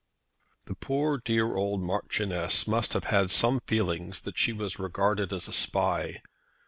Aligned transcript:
The 0.65 0.73
poor 0.73 1.19
dear 1.19 1.55
old 1.55 1.83
Marchioness 1.83 2.67
must 2.67 2.93
have 2.93 3.03
had 3.03 3.29
some 3.29 3.59
feeling 3.67 4.13
that 4.23 4.35
she 4.39 4.51
was 4.51 4.79
regarded 4.79 5.31
as 5.31 5.47
a 5.47 5.53
spy. 5.53 6.23